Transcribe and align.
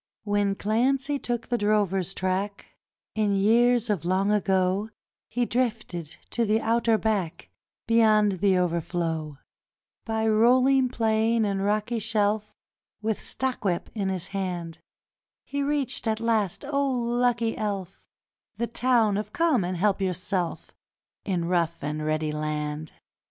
When 0.23 0.55
Clancy 0.55 1.19
took 1.19 1.49
the 1.49 1.59
drover's 1.59 2.15
track 2.15 2.65
In 3.13 3.35
years 3.35 3.87
of 3.87 4.03
long 4.03 4.31
ago, 4.31 4.89
He 5.29 5.45
drifted 5.45 6.15
to 6.31 6.43
the 6.43 6.59
outer 6.59 6.97
back 6.97 7.51
Beyond 7.85 8.39
the 8.39 8.57
Overflow; 8.57 9.37
By 10.05 10.27
rolling 10.27 10.89
plain 10.89 11.45
and 11.45 11.63
rocky 11.63 11.99
shelf, 11.99 12.55
With 13.03 13.19
stockwhip 13.21 13.91
in 13.93 14.09
his 14.09 14.29
hand, 14.29 14.79
He 15.43 15.61
reached 15.61 16.07
at 16.07 16.19
last, 16.19 16.65
oh 16.67 16.89
lucky 16.91 17.55
elf, 17.55 18.09
The 18.57 18.65
Town 18.65 19.17
of 19.17 19.31
Come 19.31 19.63
and 19.63 19.77
help 19.77 20.01
yourself 20.01 20.73
In 21.25 21.45
Rough 21.45 21.83
and 21.83 22.03
ready 22.03 22.31
Land. 22.31 22.91